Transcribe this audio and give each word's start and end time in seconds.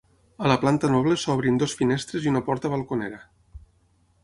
A 0.45 0.49
la 0.51 0.55
planta 0.61 0.89
noble 0.93 1.17
s'obren 1.25 1.59
dues 1.63 1.77
finestres 1.83 2.27
i 2.27 2.33
una 2.33 2.43
porta 2.51 2.73
balconera. 2.77 3.21